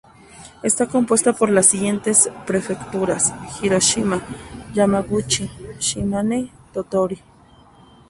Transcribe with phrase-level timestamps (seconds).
[0.63, 4.19] Está compuesta por las siguientes prefecturas: Hiroshima,
[4.73, 5.47] Yamaguchi,
[5.79, 7.19] Shimane, Tottori.